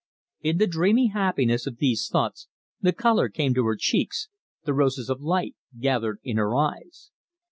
[0.41, 2.47] In the dreamy happiness of these thoughts
[2.81, 4.29] the colour came to her cheeks,
[4.65, 7.11] the roses of light gathered in her eyes.